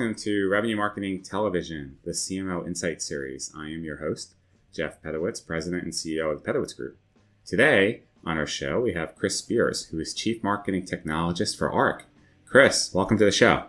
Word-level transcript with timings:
welcome 0.00 0.14
to 0.14 0.48
Revenue 0.48 0.76
Marketing 0.76 1.22
Television, 1.22 1.98
the 2.06 2.12
CMO 2.12 2.66
Insight 2.66 3.02
Series. 3.02 3.52
I 3.54 3.66
am 3.66 3.84
your 3.84 3.98
host, 3.98 4.34
Jeff 4.74 5.02
Pedowitz, 5.02 5.46
President 5.46 5.82
and 5.82 5.92
CEO 5.92 6.32
of 6.32 6.42
the 6.42 6.50
Pedowitz 6.50 6.74
Group. 6.74 6.96
Today 7.44 8.04
on 8.24 8.38
our 8.38 8.46
show, 8.46 8.80
we 8.80 8.94
have 8.94 9.14
Chris 9.14 9.36
Spears, 9.36 9.84
who 9.88 10.00
is 10.00 10.14
Chief 10.14 10.42
Marketing 10.42 10.86
Technologist 10.86 11.58
for 11.58 11.70
ARC. 11.70 12.06
Chris, 12.46 12.94
welcome 12.94 13.18
to 13.18 13.26
the 13.26 13.30
show. 13.30 13.64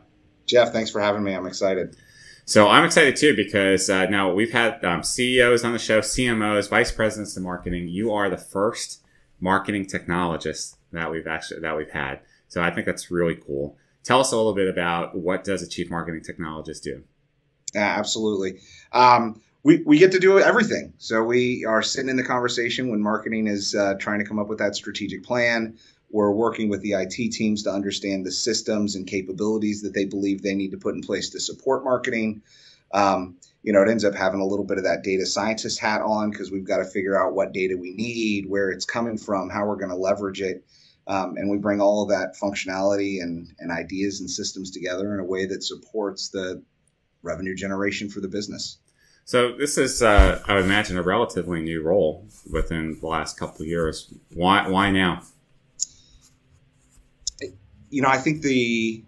Jeff, 0.45 0.71
thanks 0.71 0.89
for 0.89 1.01
having 1.01 1.21
me. 1.21 1.33
I'm 1.33 1.45
excited. 1.45 1.97
So 2.45 2.69
I'm 2.69 2.85
excited 2.85 3.17
too 3.17 3.35
because 3.35 3.89
uh, 3.89 4.05
now 4.05 4.31
we've 4.31 4.53
had 4.53 4.85
um, 4.85 5.03
CEOs 5.03 5.65
on 5.65 5.73
the 5.73 5.79
show, 5.79 5.99
CMOs, 5.99 6.69
vice 6.69 6.93
presidents 6.93 7.35
of 7.35 7.43
marketing. 7.43 7.89
You 7.89 8.13
are 8.13 8.29
the 8.29 8.37
first 8.37 9.01
marketing 9.41 9.85
technologist 9.85 10.77
that 10.93 11.11
we've 11.11 11.27
actually 11.27 11.59
that 11.59 11.75
we've 11.75 11.91
had. 11.91 12.21
So 12.47 12.61
I 12.61 12.71
think 12.71 12.85
that's 12.85 13.11
really 13.11 13.35
cool. 13.35 13.75
Tell 14.03 14.19
us 14.19 14.31
a 14.31 14.35
little 14.35 14.53
bit 14.53 14.67
about 14.67 15.15
what 15.15 15.43
does 15.43 15.61
a 15.61 15.67
chief 15.67 15.89
marketing 15.89 16.21
technologist 16.21 16.81
do? 16.81 17.03
Yeah, 17.73 17.95
absolutely. 17.97 18.59
Um, 18.91 19.41
we, 19.63 19.83
we 19.85 19.99
get 19.99 20.11
to 20.13 20.19
do 20.19 20.39
everything. 20.39 20.93
So 20.97 21.23
we 21.23 21.65
are 21.65 21.83
sitting 21.83 22.09
in 22.09 22.17
the 22.17 22.23
conversation 22.23 22.89
when 22.89 23.01
marketing 23.01 23.47
is 23.47 23.75
uh, 23.75 23.93
trying 23.99 24.19
to 24.19 24.25
come 24.25 24.39
up 24.39 24.47
with 24.47 24.57
that 24.59 24.75
strategic 24.75 25.23
plan. 25.23 25.77
We're 26.09 26.31
working 26.31 26.67
with 26.67 26.81
the 26.81 26.93
IT 26.93 27.31
teams 27.31 27.63
to 27.63 27.71
understand 27.71 28.25
the 28.25 28.31
systems 28.31 28.95
and 28.95 29.07
capabilities 29.07 29.81
that 29.83 29.93
they 29.93 30.05
believe 30.05 30.41
they 30.41 30.55
need 30.55 30.71
to 30.71 30.77
put 30.77 30.95
in 30.95 31.01
place 31.01 31.29
to 31.29 31.39
support 31.39 31.83
marketing. 31.83 32.41
Um, 32.93 33.37
you 33.63 33.71
know, 33.71 33.81
it 33.81 33.89
ends 33.89 34.03
up 34.03 34.15
having 34.15 34.41
a 34.41 34.45
little 34.45 34.65
bit 34.65 34.77
of 34.77 34.83
that 34.83 35.03
data 35.03 35.25
scientist 35.25 35.79
hat 35.79 36.01
on 36.01 36.31
because 36.31 36.51
we've 36.51 36.65
got 36.65 36.77
to 36.77 36.85
figure 36.85 37.21
out 37.21 37.33
what 37.33 37.53
data 37.53 37.77
we 37.77 37.91
need, 37.91 38.49
where 38.49 38.71
it's 38.71 38.85
coming 38.85 39.17
from, 39.17 39.49
how 39.49 39.65
we're 39.65 39.75
going 39.75 39.91
to 39.91 39.95
leverage 39.95 40.41
it. 40.41 40.65
Um, 41.07 41.35
and 41.37 41.49
we 41.49 41.57
bring 41.57 41.81
all 41.81 42.03
of 42.03 42.09
that 42.09 42.35
functionality 42.41 43.21
and, 43.21 43.53
and 43.59 43.71
ideas 43.71 44.19
and 44.19 44.29
systems 44.29 44.71
together 44.71 45.13
in 45.13 45.19
a 45.19 45.25
way 45.25 45.45
that 45.47 45.63
supports 45.63 46.29
the 46.29 46.63
revenue 47.23 47.55
generation 47.55 48.09
for 48.09 48.19
the 48.19 48.27
business. 48.27 48.77
So 49.25 49.53
this 49.53 49.77
is, 49.77 50.01
uh, 50.01 50.41
I 50.47 50.55
would 50.55 50.65
imagine, 50.65 50.97
a 50.97 51.01
relatively 51.01 51.61
new 51.61 51.81
role 51.81 52.27
within 52.51 52.99
the 52.99 53.07
last 53.07 53.37
couple 53.37 53.61
of 53.61 53.67
years. 53.67 54.13
Why? 54.33 54.67
Why 54.67 54.91
now? 54.91 55.21
You 57.89 58.01
know, 58.01 58.09
I 58.09 58.17
think 58.17 58.41
the 58.41 59.03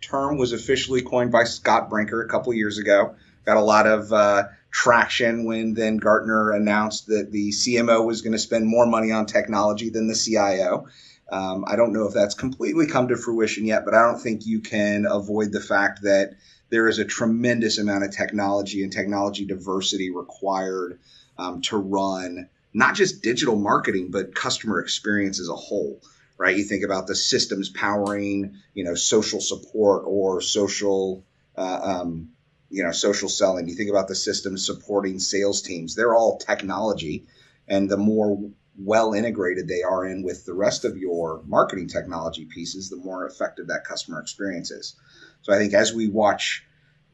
term 0.00 0.38
was 0.38 0.52
officially 0.52 1.02
coined 1.02 1.32
by 1.32 1.44
Scott 1.44 1.88
Brinker 1.88 2.22
a 2.22 2.28
couple 2.28 2.52
of 2.52 2.56
years 2.56 2.78
ago. 2.78 3.14
Got 3.44 3.56
a 3.56 3.62
lot 3.62 3.86
of 3.86 4.12
uh, 4.12 4.44
traction 4.70 5.44
when 5.44 5.74
then 5.74 5.96
Gartner 5.96 6.52
announced 6.52 7.06
that 7.08 7.30
the 7.30 7.50
CMO 7.50 8.06
was 8.06 8.22
going 8.22 8.32
to 8.32 8.38
spend 8.38 8.66
more 8.66 8.86
money 8.86 9.12
on 9.12 9.26
technology 9.26 9.90
than 9.90 10.06
the 10.06 10.14
CIO. 10.14 10.88
Um, 11.32 11.64
I 11.66 11.76
don't 11.76 11.94
know 11.94 12.06
if 12.06 12.12
that's 12.12 12.34
completely 12.34 12.86
come 12.86 13.08
to 13.08 13.16
fruition 13.16 13.64
yet, 13.64 13.86
but 13.86 13.94
I 13.94 14.02
don't 14.02 14.20
think 14.20 14.44
you 14.44 14.60
can 14.60 15.06
avoid 15.06 15.50
the 15.50 15.60
fact 15.60 16.02
that 16.02 16.34
there 16.68 16.88
is 16.88 16.98
a 16.98 17.06
tremendous 17.06 17.78
amount 17.78 18.04
of 18.04 18.14
technology 18.14 18.82
and 18.82 18.92
technology 18.92 19.46
diversity 19.46 20.10
required 20.10 20.98
um, 21.38 21.62
to 21.62 21.78
run 21.78 22.48
not 22.74 22.94
just 22.94 23.22
digital 23.22 23.56
marketing, 23.56 24.10
but 24.10 24.34
customer 24.34 24.80
experience 24.80 25.40
as 25.40 25.48
a 25.48 25.54
whole. 25.54 26.02
Right? 26.36 26.56
You 26.56 26.64
think 26.64 26.84
about 26.84 27.06
the 27.06 27.14
systems 27.14 27.70
powering, 27.70 28.56
you 28.74 28.84
know, 28.84 28.94
social 28.94 29.40
support 29.40 30.02
or 30.06 30.40
social, 30.40 31.24
uh, 31.56 31.80
um, 31.82 32.30
you 32.68 32.82
know, 32.82 32.92
social 32.92 33.28
selling. 33.28 33.68
You 33.68 33.74
think 33.74 33.90
about 33.90 34.08
the 34.08 34.14
systems 34.14 34.66
supporting 34.66 35.18
sales 35.18 35.62
teams. 35.62 35.94
They're 35.94 36.14
all 36.14 36.38
technology, 36.38 37.26
and 37.68 37.88
the 37.88 37.96
more 37.96 38.50
well 38.78 39.12
integrated 39.12 39.68
they 39.68 39.82
are 39.82 40.06
in 40.06 40.22
with 40.22 40.46
the 40.46 40.54
rest 40.54 40.84
of 40.84 40.96
your 40.96 41.42
marketing 41.46 41.88
technology 41.88 42.46
pieces, 42.46 42.88
the 42.88 42.96
more 42.96 43.26
effective 43.26 43.66
that 43.68 43.84
customer 43.84 44.20
experience 44.20 44.70
is. 44.70 44.96
So 45.42 45.52
I 45.52 45.58
think 45.58 45.74
as 45.74 45.92
we 45.92 46.08
watch, 46.08 46.64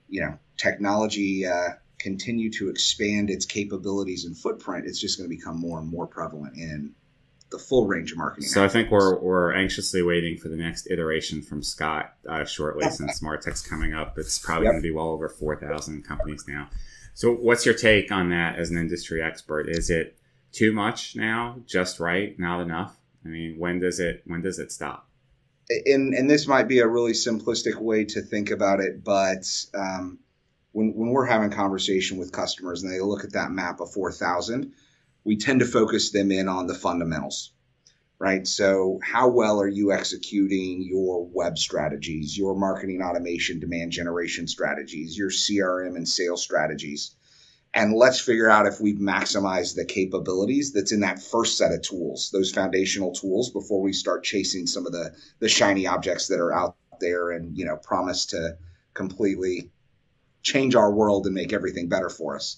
you 0.08 0.20
know, 0.20 0.38
technology 0.56 1.46
uh, 1.46 1.70
continue 1.98 2.50
to 2.52 2.68
expand 2.68 3.30
its 3.30 3.44
capabilities 3.44 4.24
and 4.24 4.36
footprint, 4.36 4.86
it's 4.86 5.00
just 5.00 5.18
going 5.18 5.28
to 5.28 5.36
become 5.36 5.58
more 5.58 5.78
and 5.80 5.88
more 5.88 6.06
prevalent 6.06 6.56
in 6.56 6.94
the 7.50 7.58
full 7.58 7.86
range 7.86 8.12
of 8.12 8.18
marketing. 8.18 8.48
So 8.48 8.62
I 8.62 8.68
think 8.68 8.90
we're, 8.90 9.18
we're 9.18 9.54
anxiously 9.54 10.02
waiting 10.02 10.36
for 10.36 10.48
the 10.48 10.56
next 10.56 10.86
iteration 10.90 11.42
from 11.42 11.62
Scott 11.62 12.12
uh, 12.28 12.44
shortly 12.44 12.88
since 12.90 13.22
Martech's 13.22 13.66
coming 13.66 13.94
up. 13.94 14.18
It's 14.18 14.38
probably 14.38 14.66
yep. 14.66 14.72
going 14.74 14.82
to 14.82 14.88
be 14.88 14.94
well 14.94 15.08
over 15.08 15.28
4,000 15.28 16.02
companies 16.04 16.44
now. 16.46 16.68
So 17.14 17.32
what's 17.32 17.64
your 17.64 17.74
take 17.74 18.12
on 18.12 18.28
that 18.30 18.58
as 18.58 18.70
an 18.70 18.76
industry 18.76 19.22
expert? 19.22 19.68
Is 19.68 19.90
it 19.90 20.18
too 20.52 20.72
much 20.72 21.16
now, 21.16 21.60
just 21.66 22.00
right, 22.00 22.38
not 22.38 22.60
enough? 22.60 22.96
I 23.24 23.28
mean, 23.28 23.58
when 23.58 23.80
does 23.80 24.00
it 24.00 24.22
when 24.26 24.42
does 24.42 24.58
it 24.58 24.72
stop? 24.72 25.08
And 25.86 26.14
and 26.14 26.30
this 26.30 26.46
might 26.46 26.68
be 26.68 26.80
a 26.80 26.86
really 26.86 27.12
simplistic 27.12 27.76
way 27.76 28.04
to 28.06 28.22
think 28.22 28.50
about 28.50 28.80
it, 28.80 29.04
but 29.04 29.44
um, 29.74 30.18
when 30.72 30.94
when 30.94 31.10
we're 31.10 31.26
having 31.26 31.50
conversation 31.50 32.16
with 32.16 32.32
customers 32.32 32.82
and 32.82 32.92
they 32.92 33.00
look 33.00 33.24
at 33.24 33.32
that 33.32 33.50
map 33.50 33.80
of 33.80 33.92
four 33.92 34.12
thousand, 34.12 34.72
we 35.24 35.36
tend 35.36 35.60
to 35.60 35.66
focus 35.66 36.10
them 36.10 36.30
in 36.30 36.48
on 36.48 36.66
the 36.66 36.74
fundamentals, 36.74 37.52
right? 38.18 38.46
So 38.46 38.98
how 39.02 39.28
well 39.28 39.60
are 39.60 39.68
you 39.68 39.92
executing 39.92 40.82
your 40.82 41.26
web 41.26 41.58
strategies, 41.58 42.36
your 42.38 42.54
marketing 42.54 43.02
automation, 43.02 43.60
demand 43.60 43.92
generation 43.92 44.48
strategies, 44.48 45.18
your 45.18 45.30
CRM 45.30 45.96
and 45.96 46.08
sales 46.08 46.42
strategies? 46.42 47.14
And 47.74 47.94
let's 47.94 48.20
figure 48.20 48.48
out 48.48 48.66
if 48.66 48.80
we've 48.80 48.98
maximized 48.98 49.76
the 49.76 49.84
capabilities 49.84 50.72
that's 50.72 50.92
in 50.92 51.00
that 51.00 51.22
first 51.22 51.58
set 51.58 51.72
of 51.72 51.82
tools 51.82 52.30
those 52.32 52.50
foundational 52.50 53.12
tools 53.12 53.50
before 53.50 53.80
we 53.80 53.92
start 53.92 54.24
chasing 54.24 54.66
some 54.66 54.86
of 54.86 54.92
the 54.92 55.14
the 55.40 55.48
shiny 55.48 55.86
objects 55.86 56.28
that 56.28 56.40
are 56.40 56.52
out 56.52 56.76
there 57.00 57.30
and 57.30 57.56
you 57.56 57.64
know 57.64 57.76
promise 57.76 58.26
to 58.26 58.56
completely 58.94 59.70
change 60.42 60.74
our 60.74 60.92
world 60.92 61.26
and 61.26 61.34
make 61.34 61.52
everything 61.52 61.88
better 61.88 62.08
for 62.08 62.36
us. 62.36 62.56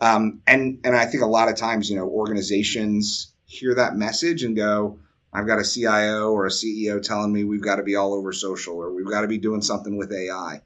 Um, 0.00 0.42
and 0.46 0.78
and 0.84 0.94
i 0.94 1.06
think 1.06 1.24
a 1.24 1.26
lot 1.26 1.48
of 1.48 1.56
times 1.56 1.90
you 1.90 1.96
know 1.96 2.06
organizations 2.06 3.34
hear 3.46 3.74
that 3.74 3.96
message 3.96 4.44
and 4.44 4.54
go 4.54 5.00
i've 5.32 5.46
got 5.48 5.58
a 5.58 5.64
cio 5.64 6.30
or 6.30 6.46
a 6.46 6.50
ceo 6.50 7.02
telling 7.02 7.32
me 7.32 7.42
we've 7.42 7.64
got 7.64 7.76
to 7.76 7.82
be 7.82 7.96
all 7.96 8.14
over 8.14 8.32
social 8.32 8.76
or 8.76 8.94
we've 8.94 9.10
got 9.10 9.22
to 9.22 9.26
be 9.26 9.38
doing 9.38 9.60
something 9.60 9.96
with 9.96 10.12
ai 10.12 10.60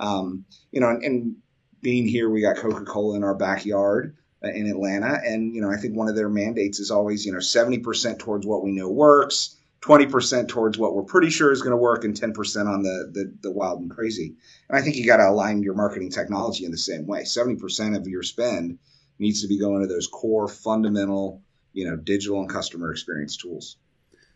um, 0.00 0.46
you 0.70 0.80
know 0.80 0.88
and, 0.88 1.04
and 1.04 1.36
being 1.80 2.06
here, 2.06 2.30
we 2.30 2.40
got 2.40 2.56
Coca 2.56 2.84
Cola 2.84 3.16
in 3.16 3.24
our 3.24 3.34
backyard 3.34 4.16
uh, 4.44 4.48
in 4.48 4.68
Atlanta, 4.68 5.18
and 5.24 5.54
you 5.54 5.60
know, 5.60 5.70
I 5.70 5.76
think 5.76 5.96
one 5.96 6.08
of 6.08 6.16
their 6.16 6.28
mandates 6.28 6.78
is 6.78 6.90
always, 6.90 7.24
you 7.24 7.32
know, 7.32 7.40
seventy 7.40 7.78
percent 7.78 8.18
towards 8.18 8.46
what 8.46 8.62
we 8.62 8.72
know 8.72 8.88
works, 8.88 9.56
twenty 9.80 10.06
percent 10.06 10.48
towards 10.48 10.78
what 10.78 10.94
we're 10.94 11.02
pretty 11.02 11.30
sure 11.30 11.52
is 11.52 11.62
going 11.62 11.72
to 11.72 11.76
work, 11.76 12.04
and 12.04 12.16
ten 12.16 12.32
percent 12.32 12.68
on 12.68 12.82
the, 12.82 13.10
the 13.12 13.32
the 13.42 13.50
wild 13.50 13.80
and 13.80 13.90
crazy. 13.90 14.34
And 14.68 14.78
I 14.78 14.82
think 14.82 14.96
you 14.96 15.06
got 15.06 15.18
to 15.18 15.28
align 15.28 15.62
your 15.62 15.74
marketing 15.74 16.10
technology 16.10 16.64
in 16.64 16.70
the 16.70 16.78
same 16.78 17.06
way. 17.06 17.24
Seventy 17.24 17.56
percent 17.56 17.96
of 17.96 18.06
your 18.06 18.22
spend 18.22 18.78
needs 19.18 19.42
to 19.42 19.48
be 19.48 19.58
going 19.58 19.82
to 19.82 19.88
those 19.88 20.06
core 20.06 20.48
fundamental, 20.48 21.42
you 21.72 21.88
know, 21.88 21.96
digital 21.96 22.40
and 22.40 22.48
customer 22.48 22.92
experience 22.92 23.36
tools. 23.36 23.76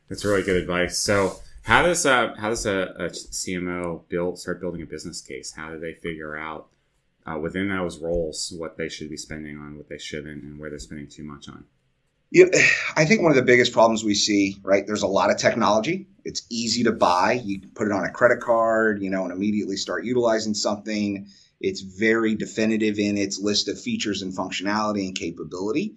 That's 0.09 0.25
really 0.25 0.43
good 0.43 0.57
advice. 0.57 0.99
So. 0.99 1.37
How 1.65 1.83
does 1.83 2.05
uh, 2.05 2.35
how 2.37 2.49
does 2.49 2.67
a, 2.67 2.93
a 2.99 3.05
CMO 3.11 4.03
build 4.09 4.37
start 4.37 4.61
building 4.61 4.83
a 4.83 4.85
business 4.85 5.21
case? 5.21 5.53
How 5.53 5.71
do 5.71 5.79
they 5.79 5.95
figure 5.95 6.37
out 6.37 6.72
uh, 7.27 7.39
within 7.39 7.69
those 7.69 7.99
roles 7.99 8.53
what 8.57 8.77
they 8.77 8.89
should 8.89 9.11
be 9.11 9.17
spending 9.17 9.57
on, 9.59 9.77
what 9.77 9.89
they 9.89 9.99
shouldn't, 9.99 10.43
and 10.43 10.59
where 10.59 10.71
they're 10.71 10.79
spending 10.79 11.09
too 11.09 11.25
much 11.25 11.49
on? 11.49 11.65
Yeah, 12.31 12.47
I 12.97 13.05
think 13.05 13.21
one 13.21 13.31
of 13.31 13.37
the 13.37 13.43
biggest 13.43 13.73
problems 13.73 14.03
we 14.03 14.15
see, 14.15 14.57
right? 14.63 14.87
There's 14.87 15.03
a 15.03 15.09
lot 15.09 15.31
of 15.31 15.37
technology. 15.37 16.07
It's 16.25 16.43
easy 16.49 16.85
to 16.85 16.93
buy. 16.93 17.33
You 17.45 17.61
put 17.75 17.89
it 17.89 17.93
on 17.93 18.05
a 18.05 18.11
credit 18.11 18.41
card, 18.41 19.03
you 19.03 19.11
know, 19.11 19.25
and 19.25 19.33
immediately 19.33 19.77
start 19.77 20.05
utilizing 20.05 20.55
something. 20.55 21.27
It's 21.61 21.83
very 21.83 22.35
definitive 22.35 22.99
in 22.99 23.19
its 23.19 23.39
list 23.39 23.69
of 23.69 23.79
features 23.79 24.23
and 24.23 24.33
functionality 24.33 25.07
and 25.07 25.15
capability. 25.15 25.97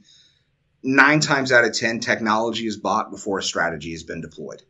Nine 0.84 1.22
times 1.22 1.52
out 1.52 1.64
of 1.64 1.74
10, 1.74 2.02
technology 2.02 2.68
is 2.68 2.78
bought 2.78 3.12
before 3.12 3.40
a 3.40 3.44
strategy 3.44 3.92
has 3.92 4.04
been 4.04 4.22
deployed 4.22 4.62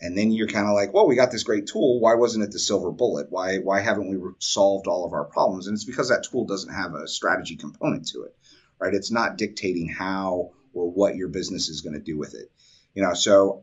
and 0.00 0.16
then 0.16 0.30
you're 0.30 0.48
kind 0.48 0.66
of 0.66 0.74
like, 0.74 0.92
well, 0.92 1.06
we 1.06 1.16
got 1.16 1.30
this 1.30 1.42
great 1.42 1.66
tool. 1.66 2.00
Why 2.00 2.14
wasn't 2.14 2.44
it 2.44 2.52
the 2.52 2.58
silver 2.58 2.90
bullet? 2.90 3.28
Why 3.30 3.58
why 3.58 3.80
haven't 3.80 4.08
we 4.08 4.30
solved 4.38 4.86
all 4.86 5.06
of 5.06 5.12
our 5.12 5.24
problems? 5.24 5.66
And 5.66 5.74
it's 5.74 5.84
because 5.84 6.10
that 6.10 6.24
tool 6.30 6.44
doesn't 6.44 6.72
have 6.72 6.94
a 6.94 7.08
strategy 7.08 7.56
component 7.56 8.08
to 8.08 8.22
it, 8.22 8.36
right? 8.78 8.94
It's 8.94 9.10
not 9.10 9.38
dictating 9.38 9.88
how 9.88 10.52
or 10.74 10.90
what 10.90 11.16
your 11.16 11.28
business 11.28 11.68
is 11.68 11.80
going 11.80 11.94
to 11.94 12.00
do 12.00 12.18
with 12.18 12.34
it. 12.34 12.50
You 12.94 13.02
know, 13.02 13.14
so 13.14 13.62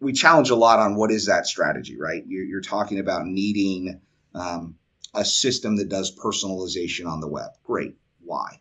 we 0.00 0.12
challenge 0.12 0.50
a 0.50 0.56
lot 0.56 0.80
on 0.80 0.96
what 0.96 1.10
is 1.10 1.26
that 1.26 1.46
strategy, 1.46 1.98
right? 1.98 2.22
You're, 2.26 2.44
you're 2.44 2.60
talking 2.60 2.98
about 2.98 3.26
needing 3.26 4.00
um, 4.34 4.76
a 5.14 5.24
system 5.24 5.76
that 5.76 5.88
does 5.88 6.16
personalization 6.16 7.06
on 7.06 7.20
the 7.20 7.28
web. 7.28 7.50
Great. 7.62 7.96
Why? 8.24 8.60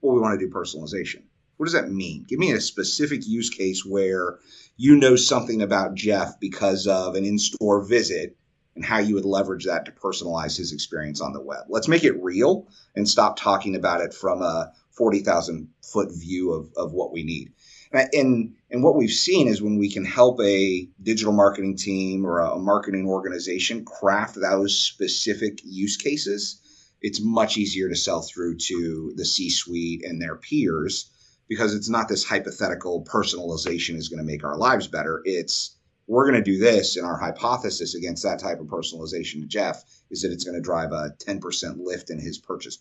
Well, 0.00 0.14
we 0.14 0.20
want 0.20 0.38
to 0.38 0.46
do 0.46 0.52
personalization. 0.52 1.22
What 1.60 1.66
does 1.66 1.74
that 1.74 1.92
mean? 1.92 2.24
Give 2.26 2.38
me 2.38 2.52
a 2.52 2.60
specific 2.60 3.26
use 3.26 3.50
case 3.50 3.84
where 3.84 4.38
you 4.78 4.96
know 4.96 5.14
something 5.14 5.60
about 5.60 5.94
Jeff 5.94 6.40
because 6.40 6.86
of 6.86 7.16
an 7.16 7.26
in 7.26 7.38
store 7.38 7.84
visit 7.84 8.34
and 8.74 8.82
how 8.82 9.00
you 9.00 9.16
would 9.16 9.26
leverage 9.26 9.66
that 9.66 9.84
to 9.84 9.92
personalize 9.92 10.56
his 10.56 10.72
experience 10.72 11.20
on 11.20 11.34
the 11.34 11.40
web. 11.42 11.64
Let's 11.68 11.86
make 11.86 12.02
it 12.02 12.22
real 12.22 12.66
and 12.96 13.06
stop 13.06 13.38
talking 13.38 13.76
about 13.76 14.00
it 14.00 14.14
from 14.14 14.40
a 14.40 14.72
40,000 14.92 15.68
foot 15.82 16.10
view 16.10 16.54
of, 16.54 16.72
of 16.78 16.94
what 16.94 17.12
we 17.12 17.24
need. 17.24 17.52
And, 17.92 18.54
and 18.70 18.82
what 18.82 18.96
we've 18.96 19.10
seen 19.10 19.46
is 19.46 19.60
when 19.60 19.76
we 19.76 19.92
can 19.92 20.06
help 20.06 20.40
a 20.40 20.88
digital 21.02 21.34
marketing 21.34 21.76
team 21.76 22.24
or 22.24 22.38
a 22.38 22.58
marketing 22.58 23.06
organization 23.06 23.84
craft 23.84 24.40
those 24.40 24.80
specific 24.80 25.60
use 25.62 25.98
cases, 25.98 26.58
it's 27.02 27.20
much 27.20 27.58
easier 27.58 27.90
to 27.90 27.96
sell 27.96 28.22
through 28.22 28.56
to 28.56 29.12
the 29.14 29.26
C 29.26 29.50
suite 29.50 30.06
and 30.06 30.22
their 30.22 30.36
peers 30.36 31.10
because 31.50 31.74
it's 31.74 31.88
not 31.90 32.08
this 32.08 32.24
hypothetical 32.24 33.04
personalization 33.04 33.96
is 33.96 34.08
going 34.08 34.20
to 34.20 34.24
make 34.24 34.44
our 34.44 34.56
lives 34.56 34.86
better. 34.86 35.20
It's 35.24 35.76
we're 36.06 36.30
going 36.30 36.42
to 36.42 36.50
do 36.50 36.58
this, 36.58 36.96
and 36.96 37.04
our 37.04 37.18
hypothesis 37.18 37.94
against 37.94 38.22
that 38.22 38.38
type 38.38 38.60
of 38.60 38.66
personalization 38.66 39.40
to 39.42 39.46
Jeff 39.46 39.84
is 40.10 40.22
that 40.22 40.32
it's 40.32 40.44
going 40.44 40.54
to 40.54 40.60
drive 40.60 40.92
a 40.92 41.14
10% 41.18 41.84
lift 41.84 42.10
in 42.10 42.18
his 42.20 42.38
purchase. 42.38 42.78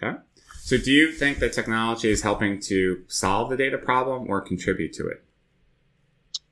Okay. 0.00 0.18
So, 0.60 0.78
do 0.78 0.92
you 0.92 1.12
think 1.12 1.40
that 1.40 1.52
technology 1.52 2.10
is 2.10 2.22
helping 2.22 2.60
to 2.62 3.02
solve 3.08 3.50
the 3.50 3.56
data 3.56 3.76
problem 3.76 4.26
or 4.28 4.40
contribute 4.40 4.92
to 4.94 5.08
it? 5.08 5.24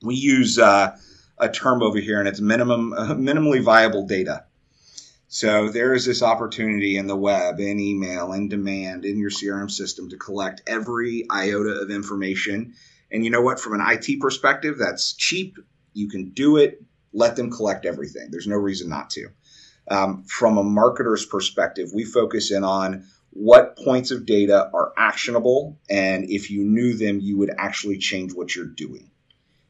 We 0.02 0.17
use 0.17 0.59
uh, 0.59 0.97
a 1.38 1.49
term 1.49 1.82
over 1.82 1.99
here, 1.99 2.19
and 2.19 2.29
it's 2.29 2.41
minimum 2.41 2.93
uh, 2.93 3.06
minimally 3.14 3.62
viable 3.62 4.06
data. 4.06 4.44
So 5.37 5.69
there 5.69 5.93
is 5.93 6.06
this 6.06 6.23
opportunity 6.23 6.97
in 6.97 7.09
the 7.09 7.15
web, 7.15 7.61
in 7.61 7.79
email, 7.79 8.33
in 8.33 8.49
demand, 8.49 9.05
in 9.05 9.19
your 9.19 9.29
CRM 9.29 9.71
system 9.71 10.09
to 10.09 10.17
collect 10.17 10.62
every 10.67 11.27
iota 11.31 11.79
of 11.83 11.91
information. 11.91 12.73
And 13.11 13.23
you 13.23 13.31
know 13.31 13.43
what? 13.43 13.61
From 13.61 13.79
an 13.79 13.87
IT 13.87 14.19
perspective, 14.19 14.79
that's 14.79 15.12
cheap. 15.12 15.59
You 15.93 16.09
can 16.09 16.31
do 16.31 16.56
it. 16.56 16.83
Let 17.12 17.37
them 17.37 17.50
collect 17.50 17.85
everything. 17.85 18.31
There's 18.31 18.47
no 18.47 18.56
reason 18.56 18.88
not 18.88 19.11
to. 19.11 19.29
Um, 19.91 20.25
from 20.25 20.56
a 20.56 20.65
marketer's 20.65 21.27
perspective, 21.27 21.91
we 21.93 22.06
focus 22.06 22.50
in 22.50 22.65
on 22.65 23.05
what 23.29 23.77
points 23.77 24.12
of 24.12 24.25
data 24.25 24.71
are 24.73 24.94
actionable, 24.97 25.79
and 25.91 26.31
if 26.31 26.50
you 26.50 26.65
knew 26.65 26.97
them, 26.97 27.21
you 27.21 27.37
would 27.37 27.50
actually 27.59 27.99
change 27.99 28.33
what 28.33 28.56
you're 28.56 28.65
doing. 28.65 29.11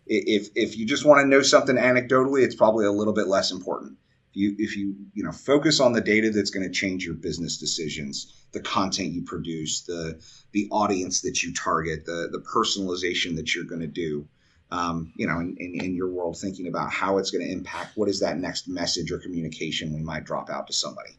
If 0.07 0.51
if 0.55 0.79
you 0.79 0.87
just 0.87 1.05
want 1.05 1.23
to 1.23 1.27
know 1.27 1.43
something 1.43 1.75
anecdotally, 1.75 2.45
it's 2.45 2.55
probably 2.55 2.87
a 2.87 2.93
little 2.93 3.15
bit 3.15 3.27
less 3.27 3.51
important. 3.51 3.99
If 4.37 4.43
you 4.43 4.56
if 4.59 4.77
you 4.77 4.94
you 5.15 5.25
know 5.25 5.33
focus 5.33 5.81
on 5.81 5.94
the 5.94 6.03
data 6.03 6.31
that's 6.31 6.50
going 6.50 6.67
to 6.67 6.71
change 6.73 7.06
your 7.06 7.15
business 7.15 7.56
decisions, 7.56 8.35
the 8.53 8.61
content 8.61 9.12
you 9.12 9.23
produce, 9.23 9.81
the 9.81 10.21
the 10.53 10.69
audience 10.71 11.23
that 11.23 11.43
you 11.43 11.55
target, 11.55 12.05
the 12.05 12.29
the 12.31 12.41
personalization 12.41 13.37
that 13.37 13.55
you're 13.55 13.65
going 13.65 13.81
to 13.81 13.87
do. 13.87 14.29
Um, 14.69 15.12
you 15.17 15.29
know, 15.29 15.38
in, 15.38 15.56
in, 15.59 15.81
in, 15.81 15.94
your 15.94 16.09
world, 16.09 16.37
thinking 16.37 16.67
about 16.67 16.91
how 16.91 17.19
it's 17.19 17.31
going 17.31 17.47
to 17.47 17.53
impact 17.53 17.97
what 17.97 18.09
is 18.09 18.19
that 18.19 18.37
next 18.37 18.67
message 18.67 19.12
or 19.12 19.19
communication 19.19 19.94
we 19.94 20.00
might 20.00 20.25
drop 20.25 20.50
out 20.50 20.67
to 20.67 20.73
somebody. 20.73 21.17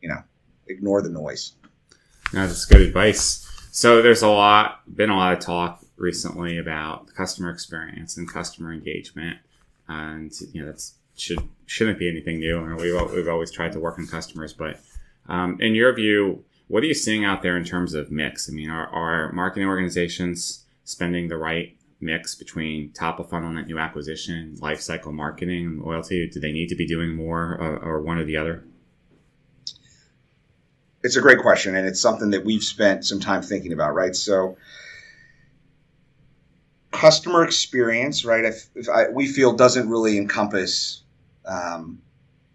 You 0.00 0.08
know, 0.08 0.22
ignore 0.66 1.02
the 1.02 1.10
noise. 1.10 1.52
No, 2.32 2.46
that's 2.46 2.64
good 2.64 2.80
advice. 2.80 3.46
So 3.70 4.00
there's 4.00 4.22
a 4.22 4.28
lot, 4.28 4.80
been 4.96 5.10
a 5.10 5.16
lot 5.16 5.34
of 5.34 5.40
talk 5.40 5.84
recently 5.98 6.56
about 6.56 7.14
customer 7.14 7.50
experience 7.50 8.16
and 8.16 8.26
customer 8.26 8.72
engagement, 8.72 9.36
and 9.88 10.32
you 10.52 10.62
know 10.62 10.68
that's 10.68 10.94
should 11.16 11.40
shouldn't 11.66 11.98
be 11.98 12.08
anything 12.08 12.38
new. 12.38 12.58
And 12.58 12.80
we've 12.80 13.12
we've 13.12 13.28
always 13.28 13.50
tried 13.50 13.72
to 13.72 13.80
work 13.80 13.98
on 13.98 14.06
customers, 14.06 14.52
but 14.52 14.80
um, 15.28 15.58
in 15.60 15.74
your 15.74 15.92
view, 15.94 16.44
what 16.68 16.82
are 16.82 16.86
you 16.86 16.94
seeing 16.94 17.24
out 17.24 17.42
there 17.42 17.56
in 17.56 17.64
terms 17.64 17.94
of 17.94 18.10
mix? 18.10 18.48
I 18.48 18.52
mean, 18.52 18.70
are, 18.70 18.86
are 18.88 19.32
marketing 19.32 19.68
organizations 19.68 20.64
spending 20.84 21.28
the 21.28 21.36
right 21.36 21.76
mix 22.00 22.34
between 22.34 22.92
top 22.92 23.18
of 23.18 23.28
funnel 23.28 23.50
net 23.50 23.66
new 23.66 23.78
acquisition, 23.78 24.56
lifecycle 24.60 25.12
marketing, 25.12 25.80
loyalty? 25.82 26.28
Do 26.28 26.38
they 26.38 26.52
need 26.52 26.68
to 26.68 26.76
be 26.76 26.86
doing 26.86 27.14
more 27.14 27.56
or, 27.60 27.78
or 27.78 28.02
one 28.02 28.18
or 28.18 28.24
the 28.24 28.36
other? 28.36 28.64
it's 31.06 31.16
a 31.16 31.20
great 31.20 31.38
question, 31.38 31.76
and 31.76 31.86
it's 31.86 32.00
something 32.00 32.30
that 32.30 32.44
we've 32.44 32.62
spent 32.62 33.04
some 33.04 33.20
time 33.20 33.40
thinking 33.40 33.72
about, 33.72 33.94
right? 33.94 34.14
So, 34.14 34.56
customer 36.90 37.44
experience, 37.44 38.24
right? 38.24 38.44
If, 38.44 38.68
if 38.74 38.88
I, 38.88 39.08
we 39.08 39.26
feel 39.26 39.52
doesn't 39.52 39.88
really 39.88 40.18
encompass 40.18 41.02
um, 41.46 42.02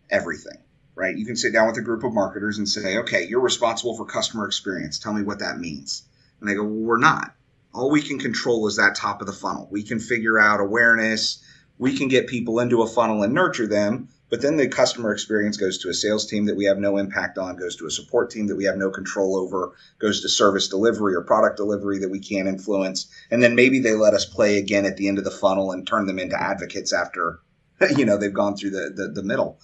everything, 0.09 0.57
right? 0.95 1.17
You 1.17 1.25
can 1.25 1.35
sit 1.35 1.53
down 1.53 1.67
with 1.67 1.77
a 1.77 1.81
group 1.81 2.03
of 2.03 2.13
marketers 2.13 2.57
and 2.57 2.67
say, 2.67 2.97
okay, 2.97 3.25
you're 3.27 3.41
responsible 3.41 3.95
for 3.95 4.05
customer 4.05 4.45
experience. 4.45 4.99
Tell 4.99 5.13
me 5.13 5.23
what 5.23 5.39
that 5.39 5.59
means. 5.59 6.03
And 6.39 6.49
they 6.49 6.55
go, 6.55 6.63
well, 6.63 6.73
we're 6.73 6.97
not. 6.97 7.33
All 7.73 7.89
we 7.89 8.01
can 8.01 8.19
control 8.19 8.67
is 8.67 8.75
that 8.75 8.95
top 8.95 9.21
of 9.21 9.27
the 9.27 9.33
funnel. 9.33 9.67
We 9.71 9.83
can 9.83 9.99
figure 9.99 10.37
out 10.37 10.59
awareness. 10.59 11.43
We 11.77 11.97
can 11.97 12.09
get 12.09 12.27
people 12.27 12.59
into 12.59 12.81
a 12.81 12.87
funnel 12.87 13.23
and 13.23 13.33
nurture 13.33 13.65
them, 13.65 14.09
but 14.29 14.41
then 14.41 14.55
the 14.55 14.67
customer 14.67 15.11
experience 15.11 15.57
goes 15.57 15.79
to 15.79 15.89
a 15.89 15.93
sales 15.93 16.27
team 16.27 16.45
that 16.45 16.55
we 16.55 16.65
have 16.65 16.77
no 16.77 16.97
impact 16.97 17.37
on, 17.37 17.55
goes 17.55 17.75
to 17.77 17.87
a 17.87 17.91
support 17.91 18.29
team 18.29 18.47
that 18.47 18.55
we 18.55 18.65
have 18.65 18.77
no 18.77 18.91
control 18.91 19.35
over, 19.35 19.73
goes 19.97 20.21
to 20.21 20.29
service 20.29 20.67
delivery 20.67 21.15
or 21.15 21.21
product 21.21 21.57
delivery 21.57 21.99
that 21.99 22.11
we 22.11 22.19
can't 22.19 22.47
influence. 22.47 23.07
And 23.31 23.41
then 23.41 23.55
maybe 23.55 23.79
they 23.79 23.93
let 23.93 24.13
us 24.13 24.25
play 24.25 24.57
again 24.57 24.85
at 24.85 24.97
the 24.97 25.07
end 25.07 25.17
of 25.17 25.23
the 25.23 25.31
funnel 25.31 25.71
and 25.71 25.87
turn 25.87 26.05
them 26.05 26.19
into 26.19 26.39
advocates 26.39 26.93
after, 26.93 27.39
you 27.97 28.05
know, 28.05 28.17
they've 28.17 28.33
gone 28.33 28.55
through 28.55 28.71
the, 28.71 28.91
the, 28.95 29.07
the 29.09 29.23
middle. 29.23 29.59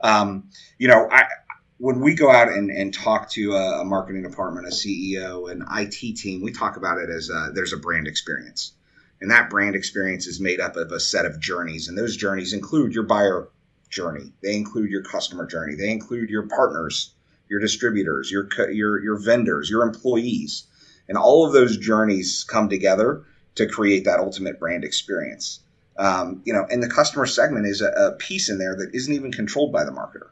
Um, 0.00 0.50
you 0.78 0.88
know, 0.88 1.08
I, 1.10 1.24
when 1.78 2.00
we 2.00 2.14
go 2.14 2.30
out 2.30 2.48
and, 2.48 2.70
and 2.70 2.92
talk 2.94 3.30
to 3.30 3.54
a, 3.54 3.84
marketing 3.84 4.22
department, 4.22 4.66
a 4.66 4.70
CEO, 4.70 5.50
an 5.50 5.64
IT 5.70 6.16
team, 6.16 6.42
we 6.42 6.52
talk 6.52 6.76
about 6.76 6.98
it 6.98 7.10
as 7.10 7.28
a, 7.28 7.50
there's 7.52 7.72
a 7.72 7.76
brand 7.76 8.06
experience. 8.06 8.72
And 9.20 9.30
that 9.30 9.50
brand 9.50 9.76
experience 9.76 10.26
is 10.26 10.40
made 10.40 10.60
up 10.60 10.76
of 10.76 10.90
a 10.90 11.00
set 11.00 11.26
of 11.26 11.40
journeys. 11.40 11.88
And 11.88 11.96
those 11.96 12.16
journeys 12.16 12.52
include 12.52 12.92
your 12.92 13.04
buyer 13.04 13.48
journey. 13.88 14.32
They 14.42 14.56
include 14.56 14.90
your 14.90 15.02
customer 15.02 15.46
journey. 15.46 15.76
They 15.76 15.90
include 15.90 16.30
your 16.30 16.48
partners, 16.48 17.14
your 17.48 17.60
distributors, 17.60 18.30
your 18.30 18.48
your 18.70 19.02
your 19.02 19.16
vendors, 19.20 19.70
your 19.70 19.82
employees, 19.82 20.66
and 21.08 21.16
all 21.16 21.46
of 21.46 21.52
those 21.52 21.76
journeys 21.76 22.44
come 22.44 22.68
together 22.68 23.24
to 23.56 23.66
create 23.66 24.04
that 24.04 24.18
ultimate 24.18 24.58
brand 24.58 24.82
experience. 24.82 25.60
Um, 25.96 26.42
you 26.44 26.52
know, 26.52 26.66
and 26.70 26.82
the 26.82 26.88
customer 26.88 27.26
segment 27.26 27.66
is 27.66 27.82
a, 27.82 27.88
a 27.88 28.12
piece 28.12 28.48
in 28.48 28.58
there 28.58 28.74
that 28.76 28.94
isn't 28.94 29.12
even 29.12 29.32
controlled 29.32 29.72
by 29.72 29.84
the 29.84 29.90
marketer. 29.90 30.30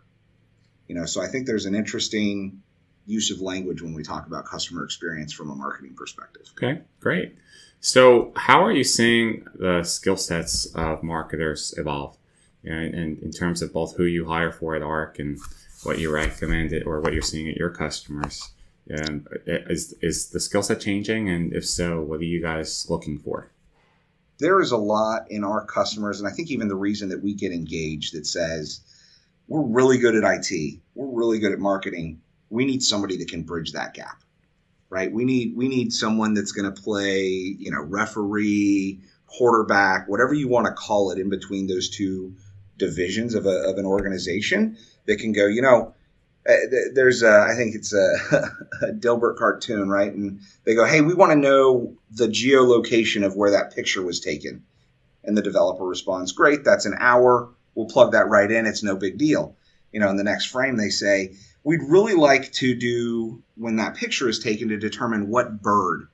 You 0.89 0.95
know, 0.95 1.07
so 1.07 1.21
I 1.21 1.29
think 1.29 1.47
there's 1.47 1.67
an 1.67 1.75
interesting 1.75 2.63
use 3.07 3.31
of 3.31 3.41
language 3.41 3.83
when 3.83 3.95
we 3.95 4.03
talk 4.03 4.27
about 4.27 4.45
customer 4.47 4.85
experience 4.85 5.33
from 5.33 5.51
a 5.51 5.55
marketing 5.55 5.95
perspective. 5.95 6.47
Okay, 6.57 6.81
great. 7.01 7.37
So, 7.81 8.33
how 8.37 8.65
are 8.65 8.73
you 8.73 8.85
seeing 8.85 9.47
the 9.55 9.83
skill 9.85 10.17
sets 10.17 10.67
of 10.75 11.03
marketers 11.03 11.75
evolve? 11.79 12.17
you 12.63 12.71
know, 12.71 12.81
in, 12.81 13.31
terms 13.31 13.63
of 13.63 13.73
both 13.73 13.97
who 13.97 14.05
you 14.05 14.27
hire 14.27 14.53
for 14.53 14.75
at 14.75 14.83
ARC 14.83 15.19
and 15.19 15.39
what 15.83 15.99
you 15.99 16.11
recommend 16.13 16.73
it 16.73 16.87
or 16.87 17.01
what 17.01 17.13
you're 17.13 17.23
seeing 17.23 17.49
at 17.49 17.57
your 17.57 17.71
customers. 17.71 18.51
Um, 18.91 19.27
is, 19.47 19.95
is 20.03 20.29
the 20.31 20.41
skill 20.41 20.63
set 20.63 20.81
changing? 20.81 21.29
And 21.29 21.53
if 21.53 21.67
so, 21.67 22.01
what 22.01 22.21
are 22.21 22.25
you 22.25 22.43
guys 22.43 22.87
looking 22.91 23.19
for? 23.19 23.51
There 24.41 24.61
is 24.61 24.73
a 24.73 24.77
lot 24.77 25.31
in 25.31 25.45
our 25.45 25.65
customers, 25.65 26.19
and 26.19 26.29
I 26.29 26.33
think 26.33 26.51
even 26.51 26.69
the 26.69 26.75
reason 26.75 27.11
that 27.11 27.23
we 27.23 27.35
get 27.35 27.53
engaged 27.53 28.15
that 28.15 28.27
says 28.27 28.81
we're 29.47 29.63
really 29.63 29.99
good 29.99 30.15
at 30.17 30.25
IT, 30.25 30.81
we're 30.95 31.07
really 31.07 31.39
good 31.39 31.53
at 31.53 31.59
marketing. 31.59 32.23
We 32.49 32.65
need 32.65 32.83
somebody 32.83 33.17
that 33.19 33.29
can 33.29 33.43
bridge 33.43 33.73
that 33.73 33.95
gap, 33.95 34.23
right? 34.89 35.13
We 35.13 35.25
need 35.25 35.57
we 35.57 35.69
need 35.69 35.93
someone 35.93 36.35
that's 36.35 36.53
going 36.53 36.73
to 36.73 36.83
play, 36.83 37.27
you 37.27 37.71
know, 37.71 37.83
referee, 37.83 39.01
quarterback, 39.27 40.09
whatever 40.09 40.35
you 40.35 40.49
want 40.49 40.67
to 40.67 40.73
call 40.73 41.11
it, 41.11 41.19
in 41.19 41.29
between 41.29 41.67
those 41.67 41.89
two 41.89 42.35
divisions 42.79 43.35
of, 43.35 43.47
a, 43.47 43.69
of 43.69 43.79
an 43.79 43.87
organization 43.87 44.77
that 45.07 45.19
can 45.19 45.33
go, 45.33 45.47
you 45.47 45.63
know, 45.63 45.95
Uh, 46.49 46.55
there's 46.95 47.23
a, 47.23 47.47
I 47.51 47.55
think 47.55 47.75
it's 47.75 47.93
a, 47.93 48.17
a 48.83 48.93
Dilbert 48.93 49.37
cartoon, 49.37 49.89
right? 49.89 50.13
And 50.13 50.41
they 50.65 50.75
go, 50.75 50.85
hey, 50.85 51.01
we 51.01 51.15
want 51.15 51.33
to 51.33 51.39
know 51.39 51.95
the 52.11 52.29
geolocation 52.29 53.25
of 53.25 53.37
where 53.37 53.51
that 53.53 53.75
picture 53.75 54.03
was 54.03 54.21
taken. 54.21 54.65
And 55.23 55.37
the 55.37 55.43
developer 55.43 55.85
responds, 55.85 56.33
great, 56.33 56.65
that's 56.65 56.87
an 56.87 56.97
hour. 56.99 57.51
We'll 57.75 57.87
plug 57.87 58.13
that 58.13 58.29
right 58.29 58.51
in. 58.51 58.67
It's 58.67 58.83
no 58.83 58.97
big 58.97 59.19
deal. 59.19 59.55
You 59.93 60.01
know, 60.01 60.09
in 60.09 60.17
the 60.17 60.25
next 60.25 60.47
frame, 60.47 60.77
they 60.77 60.89
say, 60.89 61.35
we'd 61.63 61.83
really 61.83 62.15
like 62.15 62.53
to 62.53 62.75
do 62.75 63.43
when 63.57 63.77
that 63.77 63.97
picture 63.97 64.29
is 64.29 64.39
taken 64.39 64.69
to 64.69 64.79
determine 64.79 65.29
what 65.29 65.61
bird 65.61 66.09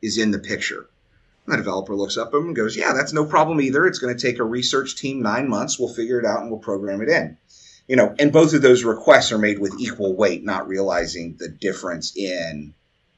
is 0.00 0.18
in 0.18 0.30
the 0.30 0.38
picture. 0.38 0.88
And 1.44 1.52
the 1.52 1.58
developer 1.58 1.94
looks 1.94 2.16
up 2.16 2.28
at 2.28 2.36
him 2.36 2.46
and 2.48 2.56
goes, 2.56 2.76
Yeah, 2.76 2.92
that's 2.92 3.12
no 3.12 3.24
problem 3.24 3.60
either. 3.60 3.86
It's 3.86 3.98
going 3.98 4.16
to 4.16 4.20
take 4.20 4.38
a 4.38 4.44
research 4.44 4.96
team 4.96 5.22
nine 5.22 5.48
months. 5.48 5.78
We'll 5.78 5.92
figure 5.92 6.18
it 6.18 6.26
out 6.26 6.42
and 6.42 6.50
we'll 6.50 6.60
program 6.60 7.00
it 7.00 7.08
in. 7.08 7.38
You 7.88 7.96
know, 7.96 8.14
and 8.18 8.32
both 8.32 8.52
of 8.52 8.62
those 8.62 8.84
requests 8.84 9.32
are 9.32 9.38
made 9.38 9.58
with 9.58 9.80
equal 9.80 10.14
weight, 10.14 10.44
not 10.44 10.68
realizing 10.68 11.36
the 11.38 11.48
difference 11.48 12.16
in 12.16 12.74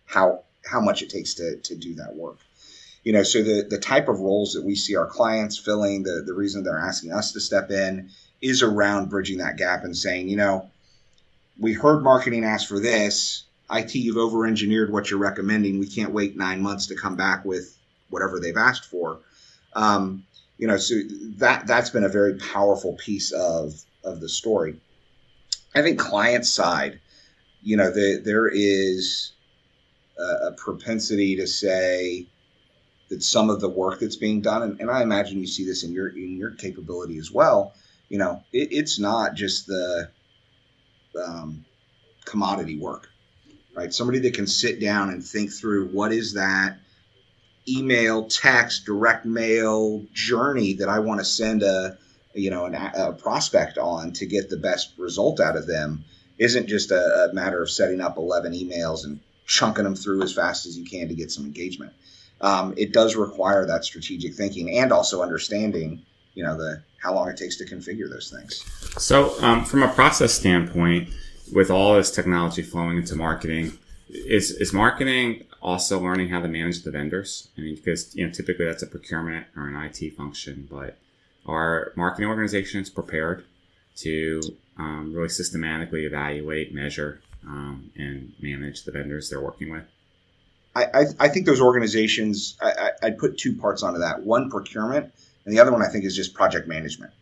how 0.07 0.45
how 0.65 0.81
much 0.81 1.03
it 1.03 1.11
takes 1.11 1.35
to, 1.35 1.57
to 1.57 1.75
do 1.75 1.95
that 1.97 2.15
work. 2.15 2.39
You 3.03 3.13
know, 3.13 3.23
so 3.23 3.43
the, 3.43 3.67
the 3.69 3.79
type 3.79 4.09
of 4.09 4.21
roles 4.21 4.53
that 4.53 4.65
we 4.65 4.77
see 4.77 4.95
our 4.95 5.07
clients 5.07 5.59
filling, 5.59 6.03
the, 6.03 6.23
the 6.25 6.35
reason 6.35 6.63
they're 6.63 6.79
asking 6.79 7.13
us 7.13 7.33
to 7.33 7.41
step 7.41 7.71
in 7.71 8.11
is 8.43 8.63
around 8.63 9.09
bridging 9.09 9.39
that 9.39 9.57
gap 9.57 9.85
and 9.85 9.97
saying, 9.97 10.29
you 10.29 10.37
know, 10.37 10.71
we 11.59 11.73
heard 11.73 12.03
marketing 12.03 12.45
ask 12.45 12.69
for 12.69 12.79
this. 12.79 13.45
IT, 13.71 13.95
you've 13.95 14.17
over 14.17 14.47
engineered 14.47 14.93
what 14.93 15.11
you're 15.11 15.21
recommending. 15.21 15.79
We 15.79 15.87
can't 15.87 16.13
wait 16.13 16.37
nine 16.37 16.61
months 16.61 16.89
to 16.89 16.97
come 16.97 17.17
back 17.17 17.45
with 17.45 17.77
whatever 18.09 18.41
they've 18.41 18.57
asked 18.57 18.85
for. 18.85 19.21
Um, 19.75 20.25
you 20.59 20.67
know, 20.67 20.77
so 20.77 20.95
that 21.39 21.67
that's 21.67 21.91
been 21.91 22.05
a 22.05 22.09
very 22.09 22.35
powerful 22.35 22.95
piece 22.95 23.33
of 23.33 23.81
of 24.05 24.21
the 24.21 24.29
story. 24.29 24.77
I 25.75 25.83
think 25.83 25.99
client 25.99 26.47
side, 26.47 27.01
you 27.63 27.77
know, 27.77 27.91
the, 27.91 28.21
there 28.25 28.49
is 28.49 29.33
a, 30.19 30.49
a 30.49 30.53
propensity 30.53 31.37
to 31.37 31.47
say, 31.47 32.27
that 33.11 33.23
some 33.23 33.51
of 33.51 33.61
the 33.61 33.69
work 33.69 34.01
that's 34.01 34.17
being 34.17 34.41
done, 34.41 34.63
and, 34.63 34.81
and 34.81 34.91
I 34.91 35.03
imagine 35.03 35.41
you 35.41 35.47
see 35.47 35.67
this 35.67 35.83
in 35.83 35.93
your 35.93 36.09
in 36.09 36.37
your 36.37 36.53
capability 36.53 37.19
as 37.19 37.31
well. 37.31 37.75
You 38.09 38.19
know, 38.19 38.43
it, 38.53 38.69
it's 38.73 38.99
not 38.99 39.35
just 39.35 39.67
the 39.67 40.09
um, 41.23 41.65
commodity 42.25 42.79
work, 42.79 43.09
right? 43.75 43.93
Somebody 43.93 44.21
that 44.21 44.35
can 44.35 44.47
sit 44.47 44.81
down 44.81 45.11
and 45.11 45.25
think 45.25 45.53
through 45.53 45.89
what 45.89 46.13
is 46.13 46.35
that 46.35 46.79
email, 47.69 48.27
text, 48.27 48.87
direct 48.87 49.27
mail 49.27 50.05
journey 50.13 50.75
that 50.75 50.89
I 50.89 51.01
want 51.01 51.21
to 51.21 51.25
send 51.25 51.63
a 51.63 51.99
you 52.35 52.51
know 52.51 52.65
an, 52.67 52.75
a 52.75 53.13
prospect 53.13 53.79
on 53.79 54.13
to 54.13 54.27
get 54.27 54.51
the 54.51 54.57
best 54.57 54.93
result 54.99 55.41
out 55.41 55.57
of 55.57 55.67
them 55.67 56.05
isn't 56.39 56.69
just 56.69 56.91
a, 56.91 57.29
a 57.31 57.35
matter 57.35 57.63
of 57.63 57.71
setting 57.71 58.01
up 58.01 58.17
11 58.17 58.53
emails 58.53 59.05
and 59.05 59.21
chunking 59.47 59.85
them 59.85 59.95
through 59.95 60.23
as 60.23 60.33
fast 60.33 60.65
as 60.65 60.79
you 60.79 60.85
can 60.85 61.09
to 61.09 61.15
get 61.15 61.31
some 61.31 61.45
engagement. 61.45 61.93
Um, 62.41 62.73
it 62.79 62.93
does 62.93 63.15
require 63.15 63.67
that 63.67 63.85
strategic 63.85 64.35
thinking 64.35 64.79
and 64.79 64.91
also 64.91 65.23
understanding, 65.23 66.03
you 66.35 66.43
know, 66.43 66.57
the 66.57 66.83
how 67.03 67.15
long 67.15 67.29
it 67.29 67.37
takes 67.37 67.57
to 67.57 67.65
configure 67.65 68.09
those 68.09 68.31
things. 68.31 68.65
So, 69.03 69.39
um, 69.43 69.65
from 69.65 69.83
a 69.83 69.89
process 69.89 70.33
standpoint, 70.33 71.11
with 71.53 71.71
all 71.71 71.95
this 71.95 72.11
technology 72.11 72.63
flowing 72.63 72.99
into 72.99 73.17
marketing, 73.17 73.73
is 74.09 74.51
is 74.51 74.73
marketing 74.73 75.45
also 75.61 76.01
learning 76.01 76.29
how 76.29 76.41
to 76.41 76.49
manage 76.49 76.83
the 76.83 76.91
vendors? 76.91 77.49
I 77.59 77.61
mean, 77.61 77.75
because 77.75 78.15
you 78.15 78.27
know, 78.27 78.33
typically 78.33 78.65
that's 78.65 78.83
a 78.83 78.87
procurement 78.87 79.47
or 79.57 79.69
an 79.69 79.77
IT 79.77 80.17
function, 80.17 80.69
but 80.71 80.97
are 81.47 81.93
marketing 81.97 82.29
organizations 82.29 82.91
prepared 82.91 83.45
to 83.97 84.41
um, 84.79 85.13
really 85.15 85.29
systematically 85.29 86.05
evaluate, 86.07 86.75
measure, 86.75 87.21
um, 87.47 87.91
and 87.97 88.33
manage 88.41 88.85
the 88.85 88.93
vendors 88.93 89.29
they're 89.31 89.41
working 89.41 89.71
with? 89.71 89.85
I, 90.75 90.85
I, 90.85 91.05
I 91.19 91.29
think 91.29 91.47
those 91.47 91.61
organizations, 91.61 92.57
I, 92.63 92.93
I, 93.03 93.07
would 93.07 93.19
put 93.19 93.39
two 93.39 93.57
parts 93.57 93.83
onto 93.83 94.01
that. 94.01 94.23
One, 94.23 94.51
procurement, 94.51 95.13
and 95.45 95.55
the 95.55 95.61
other 95.61 95.73
one 95.73 95.83
I 95.83 95.89
think 95.89 96.05
is 96.05 96.15
just 96.15 96.33
project 96.33 96.69
management, 96.69 97.13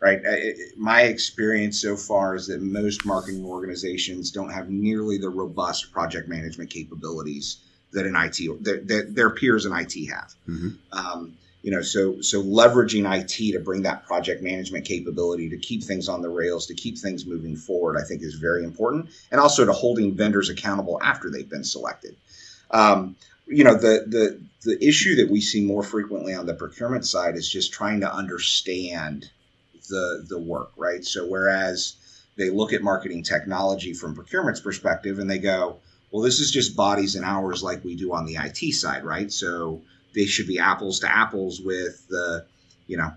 right? 0.00 0.20
I, 0.28 0.52
my 0.76 1.02
experience 1.02 1.80
so 1.80 1.96
far 1.96 2.34
is 2.34 2.48
that 2.48 2.60
most 2.60 3.06
marketing 3.06 3.44
organizations 3.44 4.30
don't 4.30 4.52
have 4.52 4.68
nearly 4.68 5.16
the 5.16 5.30
robust 5.30 5.92
project 5.92 6.28
management 6.28 6.70
capabilities 6.70 7.58
that 7.92 8.06
an 8.06 8.14
IT, 8.16 8.64
that, 8.64 8.86
that 8.88 9.14
their 9.14 9.30
peers 9.30 9.66
in 9.66 9.72
IT 9.72 9.94
have. 10.10 10.34
Mm-hmm. 10.48 10.68
Um, 10.92 11.36
you 11.62 11.70
know 11.70 11.82
so 11.82 12.20
so 12.20 12.42
leveraging 12.42 13.10
IT 13.10 13.52
to 13.52 13.60
bring 13.60 13.82
that 13.82 14.06
project 14.06 14.42
management 14.42 14.84
capability 14.84 15.50
to 15.50 15.58
keep 15.58 15.82
things 15.82 16.08
on 16.08 16.22
the 16.22 16.28
rails 16.28 16.66
to 16.66 16.74
keep 16.74 16.98
things 16.98 17.26
moving 17.26 17.56
forward 17.56 17.96
I 17.98 18.04
think 18.04 18.22
is 18.22 18.34
very 18.34 18.64
important. 18.64 19.10
And 19.30 19.40
also 19.40 19.64
to 19.64 19.72
holding 19.72 20.14
vendors 20.14 20.48
accountable 20.48 21.00
after 21.02 21.30
they've 21.30 21.48
been 21.48 21.64
selected. 21.64 22.16
Um, 22.70 23.16
you 23.46 23.64
know 23.64 23.74
the 23.74 24.04
the 24.06 24.40
the 24.62 24.86
issue 24.86 25.16
that 25.16 25.30
we 25.30 25.40
see 25.40 25.64
more 25.64 25.82
frequently 25.82 26.34
on 26.34 26.46
the 26.46 26.54
procurement 26.54 27.04
side 27.04 27.34
is 27.34 27.48
just 27.48 27.72
trying 27.72 28.00
to 28.00 28.12
understand 28.12 29.30
the 29.88 30.24
the 30.28 30.38
work 30.38 30.70
right? 30.76 31.04
So 31.04 31.26
whereas 31.26 31.96
they 32.36 32.48
look 32.48 32.72
at 32.72 32.82
marketing 32.82 33.22
technology 33.24 33.92
from 33.92 34.14
procurement's 34.14 34.60
perspective 34.60 35.18
and 35.18 35.28
they 35.28 35.38
go 35.38 35.78
well 36.10 36.22
this 36.22 36.38
is 36.38 36.50
just 36.50 36.76
bodies 36.76 37.16
and 37.16 37.24
hours 37.24 37.62
like 37.62 37.84
we 37.84 37.96
do 37.96 38.12
on 38.14 38.24
the 38.24 38.36
IT 38.36 38.72
side 38.72 39.04
right? 39.04 39.30
So 39.32 39.82
they 40.14 40.26
should 40.26 40.46
be 40.46 40.58
apples 40.58 41.00
to 41.00 41.10
apples 41.10 41.60
with 41.60 42.06
the, 42.08 42.46
you 42.86 42.96
know, 42.96 43.12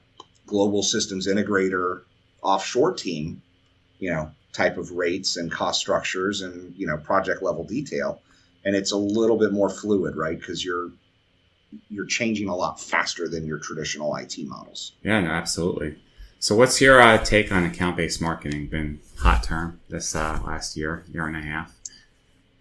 global 0.45 0.83
systems 0.83 1.27
integrator 1.27 2.01
offshore 2.41 2.93
team, 2.93 3.41
you 3.99 4.11
know, 4.11 4.31
type 4.51 4.77
of 4.77 4.91
rates 4.91 5.37
and 5.37 5.51
cost 5.51 5.79
structures 5.79 6.41
and, 6.41 6.75
you 6.75 6.85
know, 6.85 6.97
project 6.97 7.41
level 7.41 7.63
detail. 7.63 8.21
And 8.65 8.75
it's 8.75 8.91
a 8.91 8.97
little 8.97 9.37
bit 9.37 9.51
more 9.51 9.69
fluid, 9.69 10.15
right? 10.15 10.39
Because 10.39 10.63
you're 10.63 10.91
you're 11.89 12.05
changing 12.05 12.49
a 12.49 12.55
lot 12.55 12.79
faster 12.79 13.27
than 13.27 13.45
your 13.45 13.57
traditional 13.57 14.15
IT 14.15 14.35
models. 14.39 14.93
Yeah, 15.01 15.21
no, 15.21 15.31
absolutely. 15.31 15.97
So, 16.39 16.55
what's 16.55 16.79
your 16.81 17.01
uh, 17.01 17.17
take 17.23 17.51
on 17.51 17.63
account-based 17.63 18.21
marketing? 18.21 18.67
Been 18.67 18.99
hot 19.17 19.43
term 19.43 19.79
this 19.89 20.15
uh, 20.15 20.39
last 20.45 20.75
year, 20.77 21.03
year 21.11 21.25
and 21.25 21.37
a 21.37 21.41
half. 21.41 21.73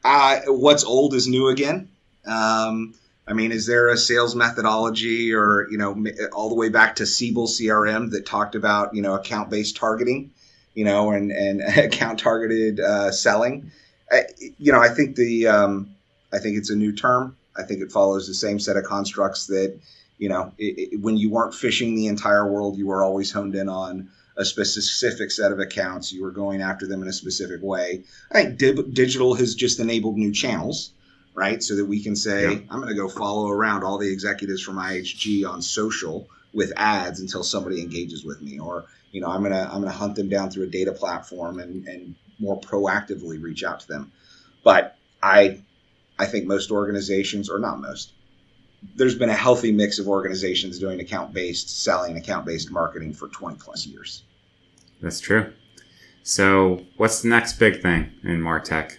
Uh, 0.05 0.41
what's 0.47 0.85
old 0.85 1.15
is 1.15 1.29
new 1.29 1.49
again. 1.49 1.89
Um, 2.25 2.95
I 3.27 3.35
mean, 3.35 3.53
is 3.53 3.67
there 3.67 3.89
a 3.89 3.97
sales 3.97 4.35
methodology 4.35 5.33
or, 5.33 5.69
you 5.71 5.79
know, 5.79 6.05
all 6.33 6.49
the 6.49 6.57
way 6.57 6.69
back 6.69 6.97
to 6.97 7.07
Siebel 7.07 7.47
CRM 7.47 8.11
that 8.11 8.27
talked 8.27 8.55
about, 8.55 8.95
you 8.95 9.03
know, 9.03 9.15
account 9.15 9.49
based 9.49 9.77
targeting, 9.77 10.33
you 10.75 10.85
know, 10.85 11.13
and, 11.13 11.31
and 11.31 11.61
account 11.79 12.19
targeted 12.19 12.81
uh, 12.81 13.13
selling? 13.13 13.71
I, 14.11 14.25
you 14.59 14.73
know, 14.73 14.81
I 14.81 14.89
think 14.89 15.17
the, 15.17 15.47
um, 15.47 15.95
I 16.33 16.39
think 16.39 16.57
it's 16.57 16.71
a 16.71 16.77
new 16.77 16.93
term. 16.93 17.37
I 17.57 17.63
think 17.63 17.81
it 17.81 17.93
follows 17.93 18.27
the 18.27 18.35
same 18.35 18.59
set 18.59 18.77
of 18.77 18.85
constructs 18.85 19.47
that, 19.47 19.79
you 20.19 20.29
know, 20.29 20.53
it, 20.59 20.93
it, 20.93 21.01
when 21.01 21.17
you 21.17 21.31
weren't 21.31 21.55
fishing 21.55 21.95
the 21.95 22.09
entire 22.09 22.51
world, 22.51 22.77
you 22.77 22.87
were 22.87 23.03
always 23.03 23.31
honed 23.31 23.55
in 23.55 23.69
on 23.69 24.11
a 24.37 24.45
specific 24.45 25.31
set 25.31 25.53
of 25.53 25.61
accounts. 25.61 26.13
You 26.13 26.23
were 26.23 26.31
going 26.31 26.61
after 26.61 26.87
them 26.87 27.03
in 27.03 27.09
a 27.09 27.13
specific 27.13 27.63
way. 27.63 28.05
I 28.33 28.45
think 28.45 28.59
digital 28.95 29.35
has 29.35 29.55
just 29.55 29.79
enabled 29.79 30.17
new 30.17 30.33
channels 30.33 30.93
right? 31.35 31.63
So 31.63 31.77
that 31.77 31.87
we 31.87 32.03
can 32.03 32.17
say, 32.17 32.43
yeah. 32.43 32.59
I'm 32.71 32.81
going 32.81 32.89
to 32.89 32.95
go 32.95 33.09
follow 33.09 33.49
around 33.49 33.85
all 33.85 33.99
the 33.99 34.11
executives 34.11 34.63
from 34.63 34.77
IHG 34.77 35.49
on 35.49 35.63
social 35.63 36.29
with 36.53 36.73
ads 36.77 37.21
until 37.21 37.43
somebody 37.43 37.81
engages 37.81 38.25
with 38.25 38.43
me, 38.43 38.59
or 38.59 38.85
you 39.11 39.21
know, 39.21 39.29
I'm 39.29 39.43
gonna 39.43 39.69
I'm 39.73 39.81
gonna 39.81 39.91
hunt 39.91 40.17
them 40.17 40.29
down 40.29 40.51
through 40.51 40.65
a 40.65 40.71
data 40.71 40.93
platform 40.93 41.61
and 41.61 41.87
and 41.87 42.15
more 42.39 42.61
proactively 42.61 43.43
reach 43.43 43.65
out 43.65 43.81
to 43.81 43.89
them. 43.89 44.13
But 44.63 44.97
I 45.23 45.61
I 46.19 46.27
think 46.27 46.47
most 46.47 46.71
organizations, 46.71 47.49
or 47.49 47.59
not 47.59 47.81
most, 47.81 48.13
there's 48.97 49.15
been 49.15 49.31
a 49.31 49.35
healthy 49.35 49.73
mix 49.73 49.99
of 49.99 50.09
organizations 50.09 50.79
doing 50.79 51.01
account 51.01 51.33
based 51.33 51.83
selling, 51.83 52.17
account 52.17 52.47
based 52.47 52.71
marketing 52.71 53.13
for 53.13 53.29
20 53.29 53.57
plus 53.59 53.87
years. 53.87 54.23
That's 55.01 55.21
true. 55.21 55.53
So, 56.23 56.85
what's 56.97 57.23
the 57.23 57.29
next 57.29 57.55
big 57.55 57.83
thing 57.83 58.13
in 58.23 58.41
Martech? 58.41 58.99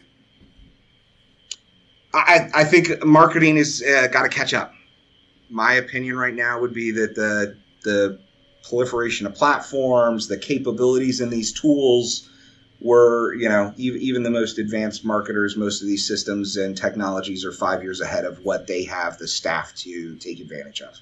I, 2.13 2.50
I 2.53 2.63
think 2.63 3.03
marketing 3.03 3.58
has 3.58 3.82
uh, 3.82 4.08
got 4.08 4.24
to 4.24 4.29
catch 4.29 4.53
up. 4.53 4.74
My 5.50 5.74
opinion 5.74 6.17
right 6.17 6.34
now 6.34 6.60
would 6.62 6.74
be 6.74 6.91
that 6.91 7.15
the 7.15 7.58
the 7.84 8.20
proliferation 8.67 9.27
of 9.27 9.36
platforms, 9.36 10.27
the 10.27 10.38
capabilities 10.38 11.20
in 11.20 11.29
these 11.29 11.51
tools 11.51 12.29
were, 12.79 13.34
you 13.36 13.50
know, 13.50 13.74
even, 13.77 14.24
the 14.24 14.29
most 14.29 14.58
advanced 14.58 15.03
marketers, 15.03 15.58
most 15.58 15.82
of 15.82 15.88
these 15.88 16.05
systems 16.08 16.55
and 16.55 16.77
technologies 16.77 17.43
are 17.43 17.51
five 17.51 17.84
years 17.84 18.00
ahead 18.00 18.24
of 18.24 18.43
what 18.46 18.67
they 18.67 18.86
have 18.86 19.17
the 19.17 19.27
staff 19.27 19.74
to 19.75 20.15
take 20.15 20.39
advantage 20.39 20.82
of 20.82 20.96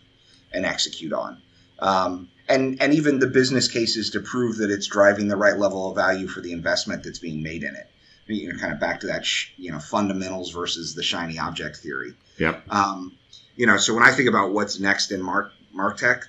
and 0.51 0.65
execute 0.65 1.13
on. 1.13 1.39
Um, 1.79 2.29
and, 2.49 2.81
and 2.81 2.95
even 2.95 3.19
the 3.19 3.27
business 3.27 3.67
cases 3.67 4.09
to 4.11 4.19
prove 4.19 4.57
that 4.57 4.71
it's 4.71 4.87
driving 4.87 5.27
the 5.27 5.37
right 5.37 5.57
level 5.57 5.89
of 5.89 5.95
value 5.95 6.27
for 6.27 6.41
the 6.41 6.51
investment 6.51 7.03
that's 7.03 7.19
being 7.19 7.43
made 7.43 7.63
in 7.63 7.75
it 7.75 7.90
you 8.35 8.51
know, 8.51 8.59
kind 8.59 8.73
of 8.73 8.79
back 8.79 9.01
to 9.01 9.07
that, 9.07 9.25
sh- 9.25 9.51
you 9.57 9.71
know, 9.71 9.79
fundamentals 9.79 10.51
versus 10.51 10.95
the 10.95 11.03
shiny 11.03 11.39
object 11.39 11.77
theory. 11.77 12.13
Yep. 12.37 12.63
Um, 12.69 13.17
you 13.55 13.67
know, 13.67 13.77
so 13.77 13.93
when 13.93 14.03
I 14.03 14.11
think 14.11 14.29
about 14.29 14.51
what's 14.51 14.79
next 14.79 15.11
in 15.11 15.21
Mark 15.21 15.51
Martech, 15.75 16.23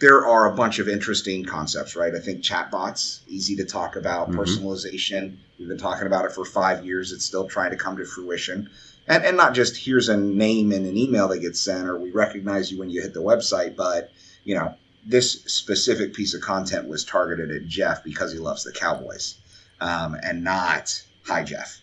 there 0.00 0.26
are 0.26 0.52
a 0.52 0.54
bunch 0.54 0.78
of 0.78 0.88
interesting 0.88 1.44
concepts, 1.44 1.96
right? 1.96 2.14
I 2.14 2.20
think 2.20 2.42
chatbots, 2.42 3.20
easy 3.26 3.56
to 3.56 3.64
talk 3.64 3.96
about, 3.96 4.30
mm-hmm. 4.30 4.38
personalization. 4.38 5.36
We've 5.58 5.68
been 5.68 5.78
talking 5.78 6.06
about 6.06 6.24
it 6.24 6.32
for 6.32 6.44
five 6.44 6.86
years. 6.86 7.12
It's 7.12 7.24
still 7.24 7.48
trying 7.48 7.70
to 7.70 7.76
come 7.76 7.96
to 7.96 8.04
fruition. 8.04 8.70
And, 9.08 9.24
and 9.24 9.36
not 9.36 9.54
just 9.54 9.76
here's 9.76 10.08
a 10.08 10.16
name 10.16 10.70
and 10.70 10.86
an 10.86 10.96
email 10.96 11.28
that 11.28 11.40
gets 11.40 11.58
sent 11.58 11.88
or 11.88 11.98
we 11.98 12.10
recognize 12.12 12.70
you 12.70 12.78
when 12.78 12.90
you 12.90 13.02
hit 13.02 13.14
the 13.14 13.22
website, 13.22 13.74
but, 13.74 14.12
you 14.44 14.54
know, 14.54 14.74
this 15.04 15.42
specific 15.44 16.14
piece 16.14 16.34
of 16.34 16.42
content 16.42 16.88
was 16.88 17.04
targeted 17.04 17.50
at 17.50 17.66
Jeff 17.66 18.04
because 18.04 18.32
he 18.32 18.38
loves 18.38 18.64
the 18.64 18.72
Cowboys 18.72 19.36
um, 19.80 20.16
and 20.22 20.44
not 20.44 21.02
hi 21.28 21.44
Jeff. 21.44 21.80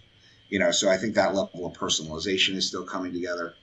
You 0.50 0.60
know, 0.60 0.72
so 0.72 0.90
I 0.90 0.98
think 0.98 1.16
that 1.16 1.36
level 1.36 1.66
of 1.66 1.74
personalization 1.74 2.56
is 2.56 2.68
still 2.68 2.84
coming 2.84 3.14
together. 3.14 3.54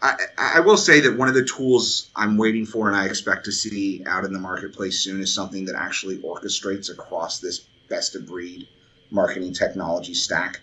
I, 0.00 0.16
I 0.36 0.60
will 0.60 0.76
say 0.76 1.00
that 1.00 1.16
one 1.16 1.28
of 1.28 1.34
the 1.34 1.44
tools 1.44 2.10
I'm 2.16 2.36
waiting 2.36 2.66
for 2.66 2.88
and 2.88 2.96
I 2.96 3.06
expect 3.06 3.44
to 3.44 3.52
see 3.52 4.02
out 4.06 4.24
in 4.24 4.32
the 4.32 4.40
marketplace 4.40 4.98
soon 5.00 5.20
is 5.20 5.32
something 5.32 5.66
that 5.66 5.76
actually 5.76 6.18
orchestrates 6.18 6.90
across 6.90 7.38
this 7.38 7.60
best 7.88 8.16
of 8.16 8.26
breed 8.26 8.68
marketing 9.10 9.52
technology 9.52 10.14
stack. 10.14 10.60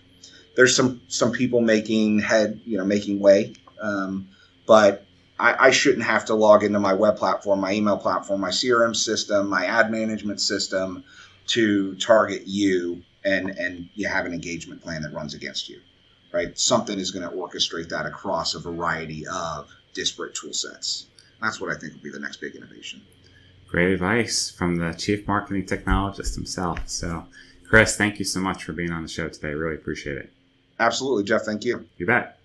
There's 0.56 0.76
some 0.76 1.00
some 1.08 1.32
people 1.32 1.60
making 1.60 2.18
head, 2.20 2.60
you 2.66 2.76
know, 2.76 2.84
making 2.84 3.20
way, 3.20 3.54
um, 3.80 4.28
but 4.66 5.06
I, 5.38 5.68
I 5.68 5.70
shouldn't 5.70 6.04
have 6.04 6.26
to 6.26 6.34
log 6.34 6.64
into 6.64 6.80
my 6.80 6.92
web 6.92 7.16
platform, 7.16 7.60
my 7.60 7.72
email 7.72 7.96
platform, 7.96 8.40
my 8.42 8.50
CRM 8.50 8.94
system, 8.94 9.48
my 9.48 9.64
ad 9.64 9.90
management 9.90 10.40
system 10.40 11.04
to 11.46 11.94
target 11.96 12.42
you 12.46 13.02
and 13.24 13.50
and 13.50 13.88
you 13.94 14.08
have 14.08 14.26
an 14.26 14.32
engagement 14.32 14.82
plan 14.82 15.02
that 15.02 15.12
runs 15.12 15.34
against 15.34 15.68
you 15.68 15.80
right? 16.32 16.58
Something 16.58 16.98
is 16.98 17.10
going 17.10 17.28
to 17.28 17.36
orchestrate 17.36 17.88
that 17.88 18.06
across 18.06 18.54
a 18.54 18.60
variety 18.60 19.26
of 19.26 19.68
disparate 19.94 20.34
tool 20.34 20.52
sets. 20.52 21.06
That's 21.40 21.60
what 21.60 21.70
i 21.70 21.78
think 21.78 21.94
will 21.94 22.02
be 22.02 22.10
the 22.10 22.20
next 22.20 22.36
big 22.36 22.54
innovation. 22.54 23.00
Great 23.68 23.92
advice 23.92 24.50
from 24.50 24.76
the 24.76 24.92
chief 24.92 25.26
marketing 25.26 25.64
technologist 25.64 26.34
himself. 26.34 26.80
So 26.86 27.26
chris 27.68 27.96
thank 27.96 28.18
you 28.18 28.24
so 28.24 28.40
much 28.40 28.64
for 28.64 28.72
being 28.72 28.92
on 28.92 29.02
the 29.02 29.08
show 29.08 29.28
today. 29.28 29.54
Really 29.54 29.76
appreciate 29.76 30.18
it. 30.18 30.32
Absolutely 30.78 31.24
jeff. 31.24 31.42
Thank 31.42 31.64
you. 31.64 31.86
You 31.96 32.06
bet 32.06 32.39